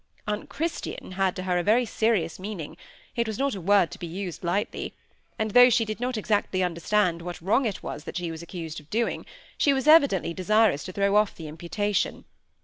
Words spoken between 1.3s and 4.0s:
to her a very serious meaning; it was not a word to